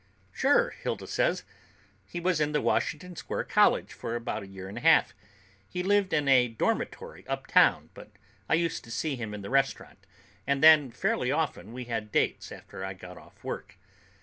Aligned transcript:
"Sure," 0.31 0.71
Hilda 0.71 1.05
says. 1.05 1.43
"He 2.07 2.19
was 2.19 2.41
in 2.41 2.53
the 2.53 2.59
Washington 2.61 3.15
Square 3.15 3.43
College 3.43 3.93
for 3.93 4.15
about 4.15 4.41
a 4.41 4.47
year 4.47 4.67
and 4.67 4.79
a 4.79 4.81
half. 4.81 5.13
He 5.69 5.83
lived 5.83 6.11
in 6.11 6.27
a 6.27 6.47
dormitory 6.47 7.23
uptown, 7.27 7.91
but 7.93 8.09
I 8.49 8.55
used 8.55 8.83
to 8.85 8.89
see 8.91 9.15
him 9.15 9.31
in 9.31 9.43
the 9.43 9.51
restaurant, 9.51 10.07
and 10.47 10.63
then 10.63 10.89
fairly 10.89 11.31
often 11.31 11.71
we 11.71 11.83
had 11.83 12.11
dates 12.11 12.51
after 12.51 12.83
I 12.83 12.95
got 12.95 13.15
off 13.19 13.43
work. 13.43 13.75